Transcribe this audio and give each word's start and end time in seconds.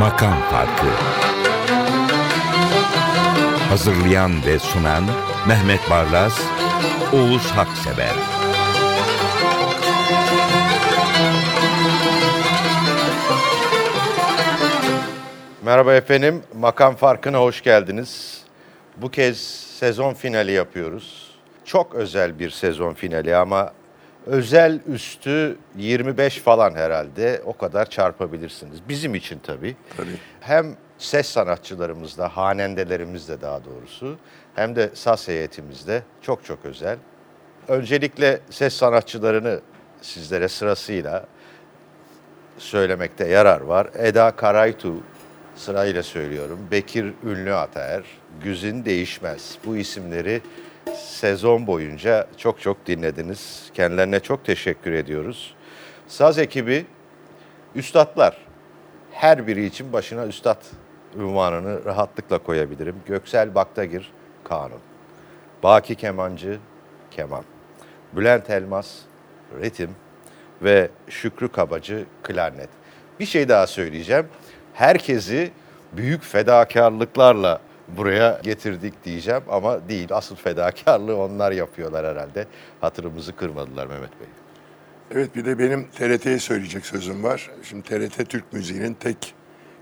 Makam 0.00 0.38
Farkı 0.50 0.86
Hazırlayan 3.68 4.46
ve 4.46 4.58
sunan 4.58 5.04
Mehmet 5.48 5.90
Barlas, 5.90 6.40
Oğuz 7.12 7.50
Haksever 7.50 8.14
Merhaba 15.62 15.94
efendim, 15.94 16.42
Makam 16.58 16.94
Farkı'na 16.94 17.38
hoş 17.38 17.62
geldiniz. 17.62 18.40
Bu 18.96 19.10
kez 19.10 19.65
sezon 19.76 20.14
finali 20.14 20.52
yapıyoruz. 20.52 21.30
Çok 21.64 21.94
özel 21.94 22.38
bir 22.38 22.50
sezon 22.50 22.94
finali 22.94 23.36
ama 23.36 23.72
özel 24.26 24.80
üstü 24.86 25.56
25 25.76 26.38
falan 26.38 26.74
herhalde. 26.74 27.42
O 27.44 27.56
kadar 27.56 27.90
çarpabilirsiniz. 27.90 28.78
Bizim 28.88 29.14
için 29.14 29.38
tabii. 29.38 29.76
Tabii. 29.96 30.16
Hem 30.40 30.76
ses 30.98 31.28
sanatçılarımızda, 31.28 32.28
hanendelerimizde 32.28 33.40
daha 33.40 33.64
doğrusu 33.64 34.18
hem 34.54 34.76
de 34.76 34.90
saz 34.94 35.28
heyetimizde 35.28 36.02
çok 36.22 36.44
çok 36.44 36.64
özel. 36.64 36.98
Öncelikle 37.68 38.40
ses 38.50 38.74
sanatçılarını 38.74 39.60
sizlere 40.02 40.48
sırasıyla 40.48 41.26
söylemekte 42.58 43.28
yarar 43.28 43.60
var. 43.60 43.88
Eda 43.98 44.30
Karaytu 44.30 44.94
sırayla 45.56 46.02
söylüyorum. 46.02 46.58
Bekir 46.70 47.12
Ünlü 47.24 47.54
Ataer, 47.54 48.04
Güzin 48.42 48.84
Değişmez. 48.84 49.58
Bu 49.66 49.76
isimleri 49.76 50.40
sezon 50.94 51.66
boyunca 51.66 52.26
çok 52.36 52.60
çok 52.60 52.86
dinlediniz. 52.86 53.70
Kendilerine 53.74 54.20
çok 54.20 54.44
teşekkür 54.44 54.92
ediyoruz. 54.92 55.54
Saz 56.06 56.38
ekibi 56.38 56.86
üstadlar. 57.74 58.36
Her 59.12 59.46
biri 59.46 59.64
için 59.64 59.92
başına 59.92 60.26
üstad 60.26 60.62
ünvanını 61.16 61.84
rahatlıkla 61.84 62.38
koyabilirim. 62.38 62.96
Göksel 63.06 63.54
Baktagir, 63.54 64.12
Kanun. 64.44 64.80
Baki 65.62 65.94
Kemancı, 65.94 66.58
Keman. 67.10 67.44
Bülent 68.12 68.50
Elmas, 68.50 68.94
Ritim 69.62 69.90
ve 70.62 70.90
Şükrü 71.08 71.48
Kabacı, 71.48 72.04
Klarnet. 72.22 72.68
Bir 73.20 73.26
şey 73.26 73.48
daha 73.48 73.66
söyleyeceğim. 73.66 74.26
Herkesi 74.74 75.50
büyük 75.92 76.22
fedakarlıklarla 76.22 77.60
buraya 77.88 78.40
getirdik 78.42 79.04
diyeceğim 79.04 79.42
ama 79.48 79.88
değil. 79.88 80.08
Asıl 80.12 80.36
fedakarlığı 80.36 81.16
onlar 81.16 81.52
yapıyorlar 81.52 82.06
herhalde. 82.06 82.46
Hatırımızı 82.80 83.36
kırmadılar 83.36 83.86
Mehmet 83.86 84.20
Bey. 84.20 84.28
Evet 85.10 85.36
bir 85.36 85.44
de 85.44 85.58
benim 85.58 85.88
TRT'ye 85.90 86.38
söyleyecek 86.38 86.86
sözüm 86.86 87.24
var. 87.24 87.50
Şimdi 87.62 87.82
TRT 87.82 88.28
Türk 88.28 88.52
müziğinin 88.52 88.94
tek 88.94 89.34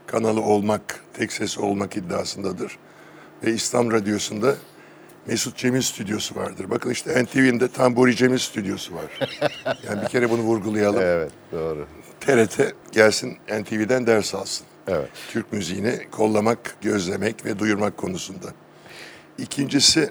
kanalı 0.07 0.41
olmak, 0.43 1.01
tek 1.15 1.33
ses 1.33 1.59
olmak 1.59 1.97
iddiasındadır. 1.97 2.79
Ve 3.45 3.53
İslam 3.53 3.93
Radyosu'nda 3.93 4.55
Mesut 5.27 5.57
Cemil 5.57 5.81
stüdyosu 5.81 6.37
vardır. 6.37 6.71
Bakın 6.71 6.91
işte 6.91 7.25
NTV'nin 7.25 7.61
de 7.61 7.69
Tamburi 7.69 8.17
Cemil 8.17 8.39
stüdyosu 8.39 8.95
var. 8.95 9.05
Yani 9.89 10.03
bir 10.03 10.07
kere 10.07 10.31
bunu 10.31 10.41
vurgulayalım. 10.41 11.01
Evet, 11.03 11.33
doğru. 11.53 11.87
TRT 12.21 12.75
gelsin 12.93 13.39
NTV'den 13.61 14.07
ders 14.07 14.35
alsın. 14.35 14.67
Evet. 14.89 15.11
Türk 15.31 15.53
müziğini 15.53 16.11
kollamak, 16.11 16.77
gözlemek 16.81 17.45
ve 17.45 17.59
duyurmak 17.59 17.97
konusunda. 17.97 18.47
İkincisi 19.39 20.11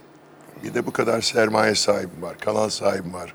bir 0.63 0.73
de 0.73 0.85
bu 0.85 0.93
kadar 0.93 1.21
sermaye 1.21 1.75
sahibim 1.75 2.21
var, 2.21 2.37
kanal 2.37 2.69
sahibim 2.69 3.13
var, 3.13 3.33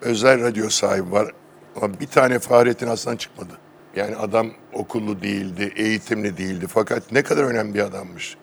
özel 0.00 0.40
radyo 0.40 0.68
sahibi 0.68 1.12
var. 1.12 1.32
Ama 1.76 2.00
bir 2.00 2.06
tane 2.06 2.38
Fahrettin 2.38 2.86
Aslan 2.86 3.16
çıkmadı. 3.16 3.52
Yani 3.96 4.16
adam 4.16 4.50
okullu 4.72 5.22
değildi, 5.22 5.72
eğitimli 5.76 6.36
değildi. 6.36 6.66
Fakat 6.68 7.12
ne 7.12 7.22
kadar 7.22 7.44
önemli 7.44 7.74
bir 7.74 7.80
adammış. 7.80 8.36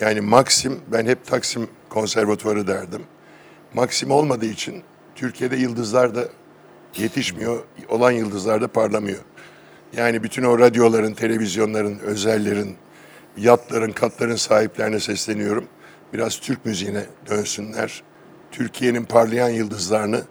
Yani 0.00 0.20
Maxim, 0.20 0.80
ben 0.92 1.06
hep 1.06 1.26
Taksim 1.26 1.68
Konservatuvarı 1.88 2.66
derdim. 2.66 3.02
Maxim 3.74 4.10
olmadığı 4.10 4.46
için 4.46 4.82
Türkiye'de 5.14 5.56
yıldızlar 5.56 6.14
da 6.14 6.28
yetişmiyor, 6.96 7.64
olan 7.88 8.10
yıldızlar 8.10 8.60
da 8.60 8.68
parlamıyor. 8.68 9.20
Yani 9.96 10.22
bütün 10.22 10.42
o 10.42 10.58
radyoların, 10.58 11.14
televizyonların, 11.14 11.98
özellerin, 11.98 12.76
yatların, 13.36 13.92
katların 13.92 14.36
sahiplerine 14.36 15.00
sesleniyorum. 15.00 15.64
Biraz 16.12 16.40
Türk 16.40 16.66
müziğine 16.66 17.04
dönsünler. 17.30 18.02
Türkiye'nin 18.52 19.04
parlayan 19.04 19.48
yıldızlarını 19.48 20.22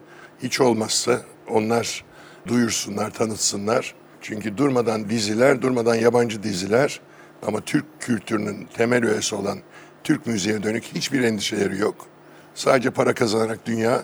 hiç 0.44 0.62
olmazsa 0.62 1.22
onlar 1.50 2.06
duyursunlar, 2.48 3.14
tanıtsınlar. 3.14 3.96
Çünkü 4.22 4.58
durmadan 4.58 5.10
diziler, 5.10 5.62
durmadan 5.62 5.96
yabancı 5.96 6.44
diziler 6.44 7.00
ama 7.48 7.62
Türk 7.62 7.86
kültürünün 8.00 8.68
temel 8.78 9.06
öğesi 9.06 9.36
olan 9.36 9.60
Türk 10.04 10.28
müziğine 10.28 10.64
dönük 10.64 10.84
hiçbir 10.84 11.24
endişeleri 11.24 11.78
yok. 11.78 12.08
Sadece 12.56 12.90
para 12.90 13.14
kazanarak 13.14 13.66
dünya 13.66 14.04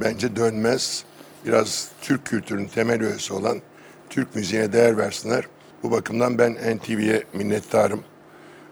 bence 0.00 0.36
dönmez. 0.36 1.04
Biraz 1.46 1.88
Türk 2.02 2.26
kültürünün 2.26 2.68
temel 2.68 3.02
öğesi 3.02 3.34
olan 3.34 3.60
Türk 4.10 4.34
müziğine 4.34 4.72
değer 4.72 4.98
versinler. 4.98 5.44
Bu 5.82 5.90
bakımdan 5.90 6.38
ben 6.38 6.54
NTV'ye 6.54 7.24
minnettarım. 7.32 8.02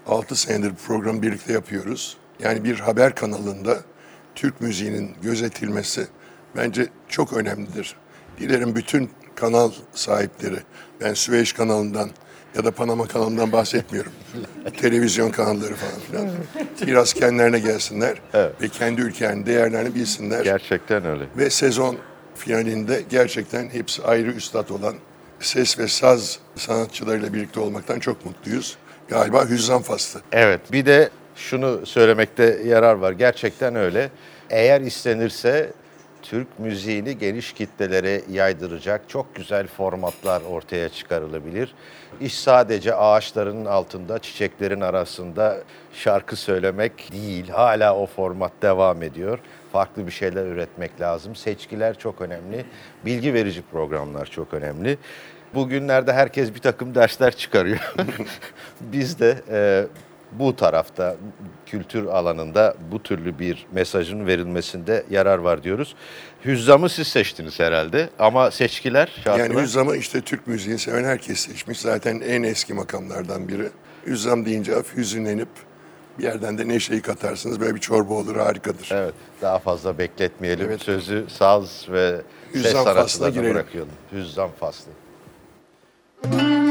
6 0.07 0.37
senedir 0.37 0.73
programı 0.87 1.23
birlikte 1.23 1.53
yapıyoruz. 1.53 2.17
Yani 2.41 2.65
bir 2.65 2.81
haber 2.81 3.15
kanalında 3.15 3.81
Türk 4.35 4.61
müziğinin 4.61 5.11
gözetilmesi 5.23 6.07
bence 6.57 6.87
çok 7.09 7.33
önemlidir. 7.33 7.97
Dilerim 8.41 8.75
bütün 8.75 9.11
kanal 9.35 9.71
sahipleri, 9.95 10.59
ben 11.01 11.15
Süveyş 11.15 11.53
kanalından 11.53 12.11
ya 12.57 12.65
da 12.65 12.71
Panama 12.71 13.07
kanalından 13.07 13.53
bahsetmiyorum. 13.53 14.13
Televizyon 14.81 15.31
kanalları 15.31 15.75
falan 15.75 16.01
filan. 16.01 16.29
Biraz 16.87 17.13
kendilerine 17.13 17.59
gelsinler 17.59 18.21
ve 18.35 18.69
kendi 18.69 19.01
ülkelerinin 19.01 19.47
değerlerini 19.47 19.95
bilsinler. 19.95 20.45
Gerçekten 20.45 21.05
öyle. 21.05 21.25
Ve 21.37 21.51
sezon 21.51 21.97
finalinde 22.35 23.03
gerçekten 23.11 23.69
hepsi 23.69 24.03
ayrı 24.03 24.31
üstad 24.31 24.69
olan 24.69 24.95
ses 25.41 25.79
ve 25.79 25.89
saz 25.89 26.39
sanatçılarıyla 26.57 27.33
birlikte 27.35 27.61
olmaktan 27.61 28.01
çok 28.01 28.27
mutluyuz. 28.27 28.77
Galiba 29.09 29.49
hüzzam 29.49 29.83
faslı. 29.83 30.21
Evet. 30.33 30.73
Bir 30.73 30.87
de 30.87 31.11
şunu 31.37 31.87
söylemekte 31.87 32.61
yarar 32.67 32.95
var. 32.95 33.13
Gerçekten 33.13 33.77
öyle. 33.77 34.11
Eğer 34.51 34.81
istenirse 34.81 35.73
Türk 36.23 36.59
müziğini 36.59 37.19
geniş 37.19 37.53
kitlelere 37.53 38.23
yaydıracak 38.31 39.09
çok 39.09 39.35
güzel 39.35 39.67
formatlar 39.67 40.43
ortaya 40.43 40.89
çıkarılabilir. 40.89 41.75
İş 42.21 42.39
sadece 42.39 42.95
ağaçların 42.95 43.65
altında, 43.65 44.19
çiçeklerin 44.19 44.81
arasında 44.81 45.59
şarkı 45.93 46.37
söylemek 46.37 47.13
değil. 47.13 47.49
Hala 47.49 47.97
o 47.97 48.07
format 48.07 48.53
devam 48.63 49.03
ediyor. 49.03 49.39
Farklı 49.77 50.07
bir 50.07 50.13
şeyler 50.13 50.47
üretmek 50.47 51.01
lazım. 51.01 51.37
Seçkiler 51.37 51.99
çok 51.99 52.21
önemli. 52.21 52.65
Bilgi 53.05 53.35
verici 53.35 53.63
programlar 53.63 54.27
çok 54.27 54.55
önemli. 54.55 54.99
Bugünlerde 55.55 56.13
herkes 56.13 56.55
bir 56.55 56.61
takım 56.61 56.95
dersler 56.95 57.37
çıkarıyor. 57.37 57.95
Biz 58.81 59.21
de 59.21 59.37
e, 59.51 59.87
bu 60.33 60.57
tarafta 60.57 61.17
kültür 61.67 62.07
alanında 62.07 62.75
bu 62.93 63.03
türlü 63.03 63.39
bir 63.39 63.67
mesajın 63.73 64.27
verilmesinde 64.27 65.05
yarar 65.11 65.39
var 65.39 65.63
diyoruz. 65.63 65.95
Hüzzam'ı 66.45 66.89
siz 66.89 67.09
seçtiniz 67.09 67.61
herhalde 67.61 68.09
ama 68.19 68.51
seçkiler, 68.51 69.07
şarkılar... 69.25 69.39
Yani 69.39 69.63
Hüzzam'ı 69.63 69.97
işte 69.97 70.21
Türk 70.21 70.47
müziğini 70.47 70.79
seven 70.79 71.05
herkes 71.05 71.41
seçmiş. 71.41 71.79
Zaten 71.79 72.21
en 72.21 72.43
eski 72.43 72.75
makamlardan 72.75 73.49
biri. 73.49 73.69
Hüzzam 74.07 74.47
deyince 74.47 74.75
hafif 74.75 74.97
hüzünlenip 74.97 75.49
bir 76.19 76.25
yerden 76.25 76.59
de 76.59 76.69
neşeyi 76.69 77.03
katarsınız. 77.03 77.61
Böyle 77.61 77.75
bir 77.75 77.81
çorba 77.81 78.15
olur 78.15 78.37
harikadır. 78.37 78.89
Evet, 78.93 79.15
daha 79.43 79.59
fazla 79.59 79.99
bekletmeyelim. 79.99 80.67
Evet. 80.71 80.81
Sözü 80.83 81.25
saz 81.29 81.87
ve 81.91 82.21
ses 82.53 82.65
Hüzzam 82.65 82.85
sanatçılarına 82.85 83.35
girelim. 83.35 83.55
bırakıyorum. 83.55 83.93
Hüzzam 84.13 84.51
faslı. 84.61 84.91
Müzik 86.25 86.66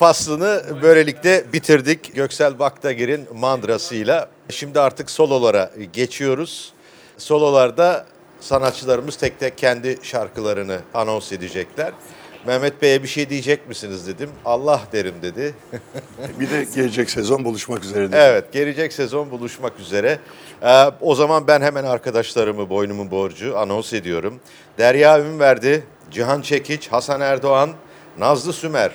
faslını 0.00 0.62
böylelikle 0.82 1.44
bitirdik. 1.52 2.14
Göksel 2.14 2.58
Baktagir'in 2.58 3.26
mandrasıyla. 3.34 4.28
Şimdi 4.50 4.80
artık 4.80 5.10
sololara 5.10 5.70
geçiyoruz. 5.92 6.72
Sololarda 7.18 8.06
sanatçılarımız 8.40 9.16
tek 9.16 9.40
tek 9.40 9.58
kendi 9.58 9.98
şarkılarını 10.02 10.78
anons 10.94 11.32
edecekler. 11.32 11.92
Mehmet 12.46 12.82
Bey'e 12.82 13.02
bir 13.02 13.08
şey 13.08 13.30
diyecek 13.30 13.68
misiniz 13.68 14.06
dedim. 14.06 14.30
Allah 14.44 14.80
derim 14.92 15.14
dedi. 15.22 15.54
Bir 16.40 16.50
de 16.50 16.66
gelecek 16.74 17.10
sezon 17.10 17.44
buluşmak 17.44 17.84
üzere. 17.84 18.08
dedi. 18.08 18.16
Evet, 18.18 18.52
gelecek 18.52 18.92
sezon 18.92 19.30
buluşmak 19.30 19.80
üzere. 19.80 20.18
Ee, 20.62 20.84
o 21.00 21.14
zaman 21.14 21.46
ben 21.46 21.60
hemen 21.60 21.84
arkadaşlarımı 21.84 22.70
boynumun 22.70 23.10
borcu 23.10 23.58
anons 23.58 23.92
ediyorum. 23.92 24.40
Derya 24.78 25.20
Ünverdi, 25.20 25.84
Cihan 26.10 26.42
Çekiç, 26.42 26.88
Hasan 26.88 27.20
Erdoğan, 27.20 27.70
Nazlı 28.18 28.52
Sümer. 28.52 28.92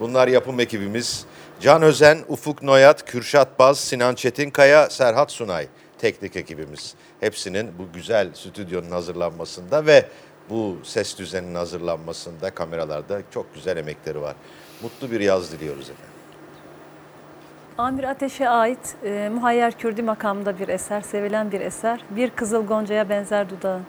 Bunlar 0.00 0.28
yapım 0.28 0.60
ekibimiz. 0.60 1.24
Can 1.60 1.82
Özen, 1.82 2.18
Ufuk 2.28 2.62
Noyat, 2.62 3.04
Kürşat 3.04 3.58
Baz, 3.58 3.80
Sinan 3.80 4.14
Çetinkaya, 4.14 4.90
Serhat 4.90 5.32
Sunay. 5.32 5.66
Teknik 5.98 6.36
ekibimiz. 6.36 6.94
Hepsinin 7.20 7.70
bu 7.78 7.92
güzel 7.94 8.28
stüdyonun 8.34 8.90
hazırlanmasında 8.90 9.86
ve 9.86 10.06
bu 10.50 10.76
ses 10.82 11.18
düzeninin 11.18 11.54
hazırlanmasında, 11.54 12.50
kameralarda 12.50 13.20
çok 13.30 13.54
güzel 13.54 13.76
emekleri 13.76 14.20
var. 14.20 14.36
Mutlu 14.82 15.10
bir 15.10 15.20
yaz 15.20 15.52
diliyoruz 15.52 15.90
efendim. 15.90 16.10
Amir 17.78 18.04
Ateş'e 18.04 18.48
ait 18.48 18.96
e, 19.04 19.30
Muhayyer 19.34 19.78
Kürdi 19.78 20.02
makamında 20.02 20.58
bir 20.58 20.68
eser, 20.68 21.00
sevilen 21.00 21.52
bir 21.52 21.60
eser. 21.60 22.00
Bir 22.10 22.30
kızıl 22.30 22.66
goncaya 22.66 23.08
benzer 23.08 23.50
dudağın. 23.50 23.82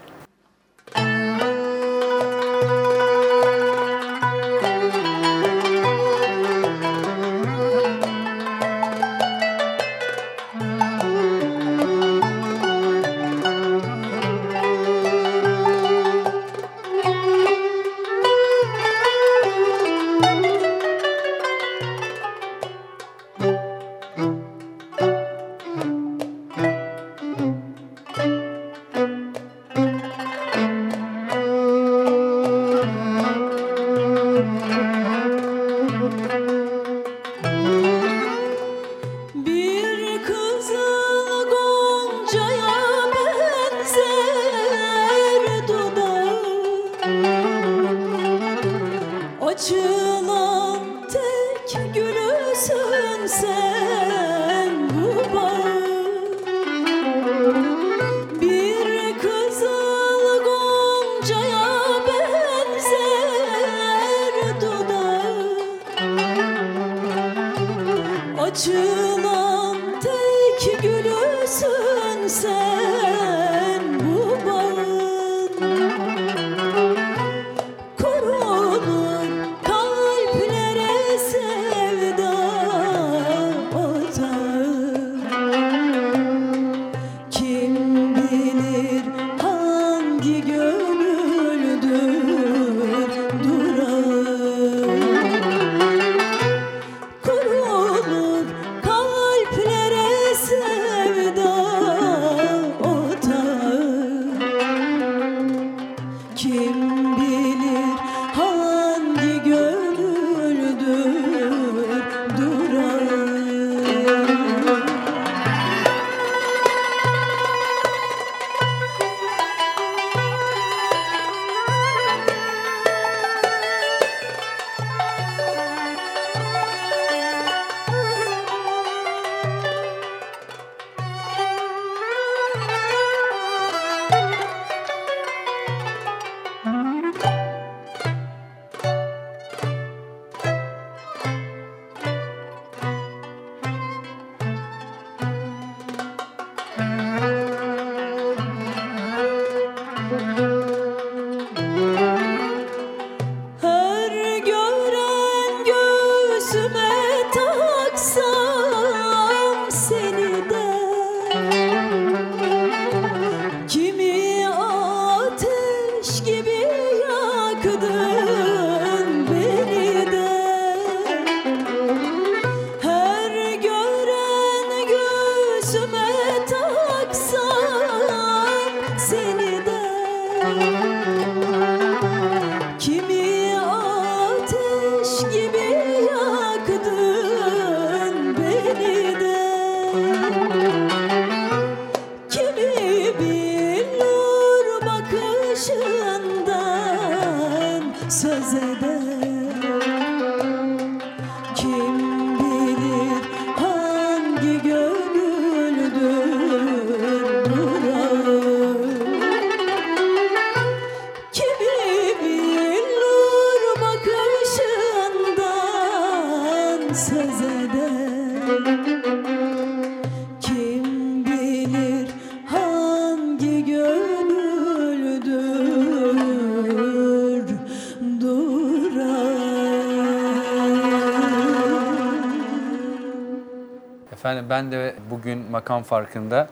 Efendim 234.22 234.46
ben 234.50 234.72
de 234.72 234.96
bugün 235.12 235.52
makam 235.52 235.84
farkında 235.84 236.48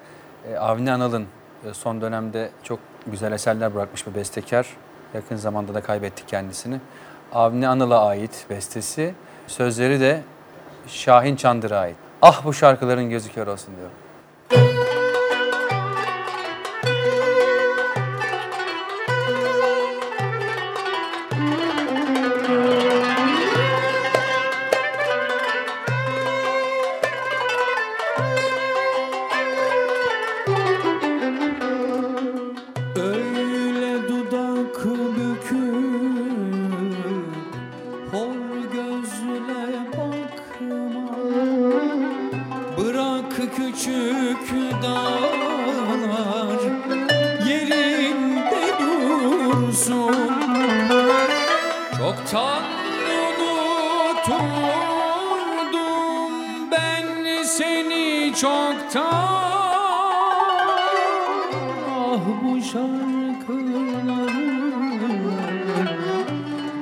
e, 0.51 0.57
Avni 0.57 0.91
Anal'ın 0.91 1.27
e, 1.65 1.73
son 1.73 2.01
dönemde 2.01 2.49
çok 2.63 2.79
güzel 3.07 3.31
eserler 3.31 3.75
bırakmış 3.75 4.07
bir 4.07 4.15
bestekar. 4.15 4.67
Yakın 5.13 5.35
zamanda 5.35 5.73
da 5.73 5.81
kaybettik 5.81 6.27
kendisini. 6.27 6.79
Avni 7.33 7.67
Anal'a 7.67 8.05
ait 8.05 8.45
bestesi. 8.49 9.13
Sözleri 9.47 9.99
de 9.99 10.21
Şahin 10.87 11.35
Çandır'a 11.35 11.79
ait. 11.79 11.95
Ah 12.21 12.45
bu 12.45 12.53
şarkıların 12.53 13.09
gözü 13.09 13.31
kör 13.31 13.47
olsun 13.47 13.73
diyor. 13.77 13.89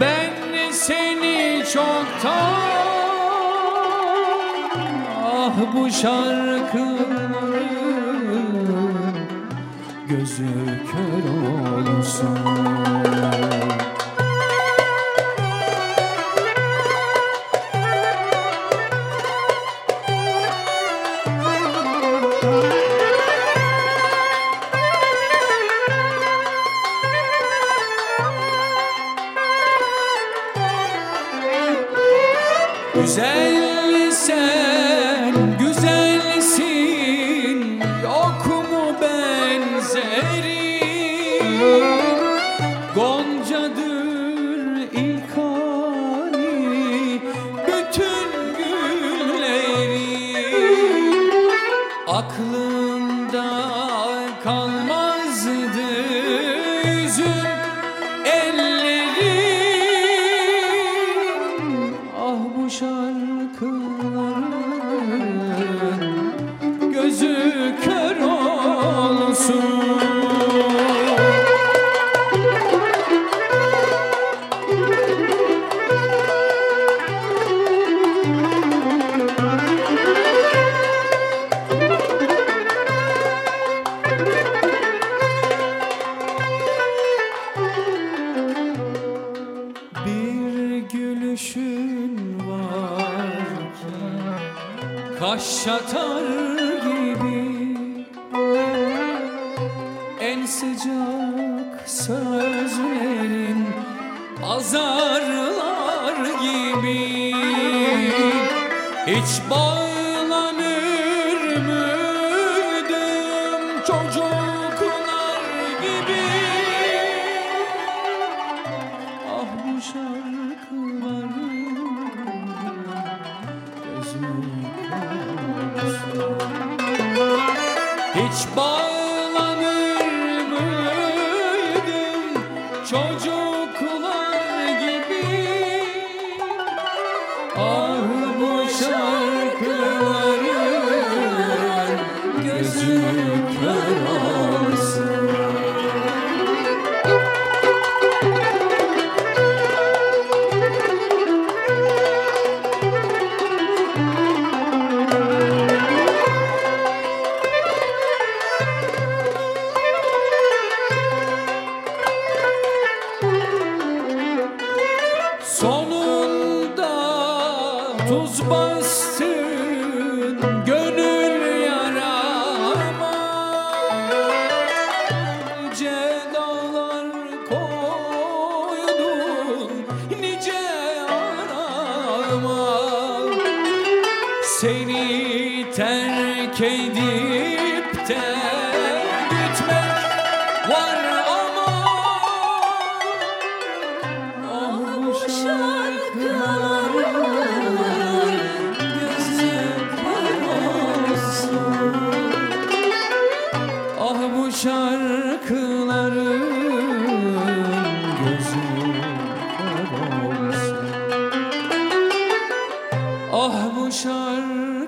ben 0.00 0.32
seni 0.72 1.64
çoktan. 1.72 2.56
Ah 5.24 5.56
bu 5.74 5.90
şarkıların 5.90 7.26
gözü 10.08 10.48
kör 10.92 11.24
olsun 11.98 12.65
şarkıların 63.60 63.95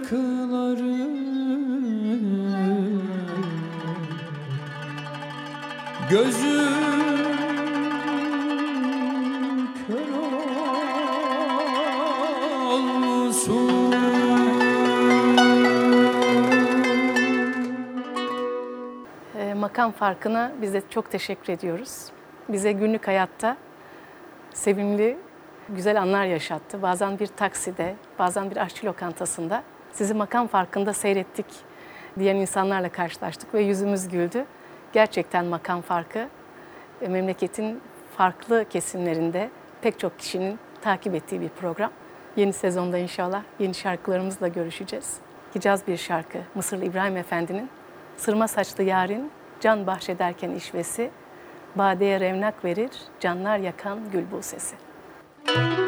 şarkıları 0.08 1.08
Gözüm 6.10 6.88
Makam 19.56 19.92
Farkı'na 19.92 20.52
biz 20.62 20.74
de 20.74 20.82
çok 20.90 21.10
teşekkür 21.10 21.52
ediyoruz. 21.52 22.06
Bize 22.48 22.72
günlük 22.72 23.06
hayatta 23.06 23.56
sevimli, 24.54 25.18
güzel 25.68 26.00
anlar 26.02 26.24
yaşattı. 26.24 26.82
Bazen 26.82 27.18
bir 27.18 27.26
takside, 27.26 27.94
bazen 28.18 28.50
bir 28.50 28.56
aşçı 28.56 28.86
lokantasında 28.86 29.62
sizi 29.92 30.14
makam 30.14 30.46
farkında 30.46 30.92
seyrettik 30.92 31.46
diyen 32.18 32.36
insanlarla 32.36 32.88
karşılaştık 32.88 33.54
ve 33.54 33.62
yüzümüz 33.62 34.08
güldü. 34.08 34.44
Gerçekten 34.92 35.44
makam 35.44 35.80
farkı 35.80 36.28
e, 37.02 37.08
memleketin 37.08 37.80
farklı 38.16 38.64
kesimlerinde 38.70 39.50
pek 39.82 39.98
çok 39.98 40.18
kişinin 40.18 40.58
takip 40.82 41.14
ettiği 41.14 41.40
bir 41.40 41.48
program. 41.48 41.90
Yeni 42.36 42.52
sezonda 42.52 42.98
inşallah 42.98 43.42
yeni 43.58 43.74
şarkılarımızla 43.74 44.48
görüşeceğiz. 44.48 45.16
Hicaz 45.54 45.86
bir 45.86 45.96
şarkı 45.96 46.38
Mısırlı 46.54 46.84
İbrahim 46.84 47.16
Efendi'nin 47.16 47.70
Sırma 48.16 48.48
saçlı 48.48 48.82
yarın 48.82 49.30
can 49.60 49.86
bahşederken 49.86 50.50
işvesi, 50.50 51.10
badeye 51.76 52.20
revnak 52.20 52.64
verir, 52.64 52.90
canlar 53.20 53.58
yakan 53.58 53.98
gül 54.12 54.24
bu 54.32 54.42
sesi. 54.42 54.76
Sırma 55.46 55.87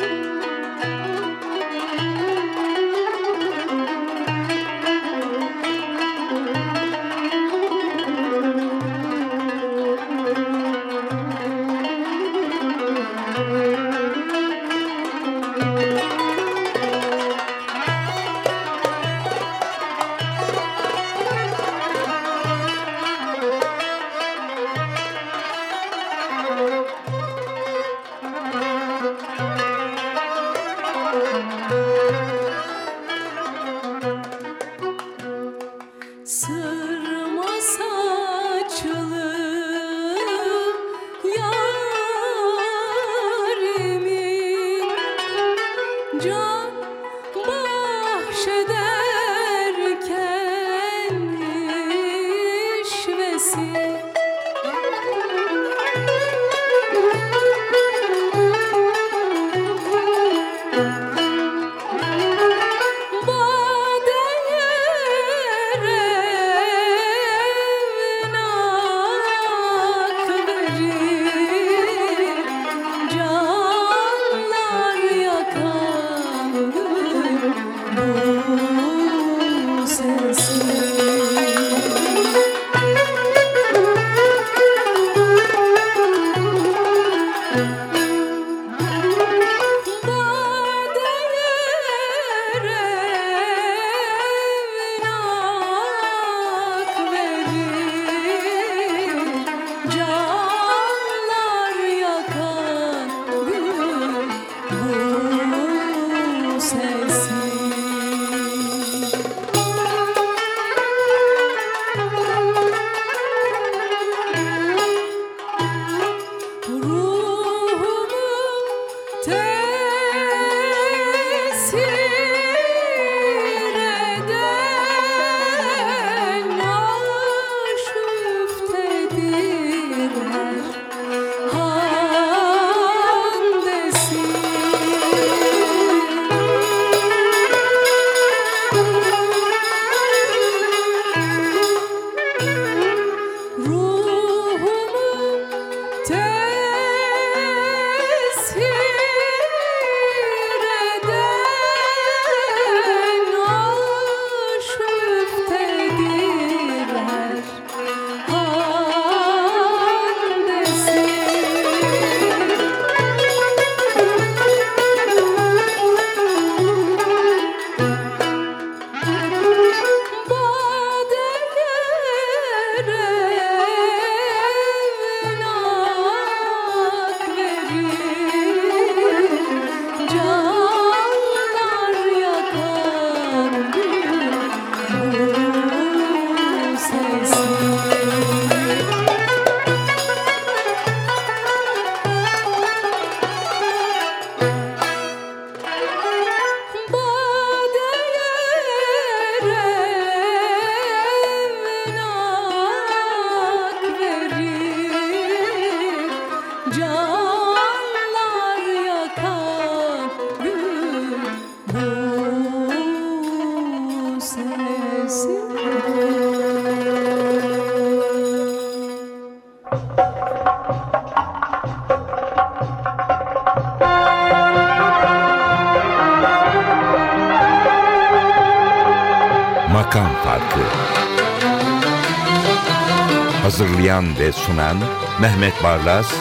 Hazırlayan 234.00 234.18
ve 234.18 234.32
sunan 234.32 234.76
Mehmet 235.20 235.64
Barlas, 235.64 236.14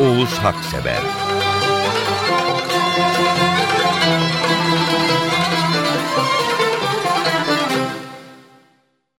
Oğuz 0.00 0.38
Haksever 0.38 1.23